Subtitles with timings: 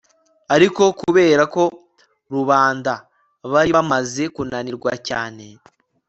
[0.55, 1.63] ariko kubera ko
[2.33, 2.93] rubanda
[3.51, 5.45] bari bamaze kunanirwa cyane